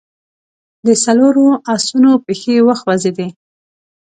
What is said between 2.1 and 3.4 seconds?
پښې وخوځېدې.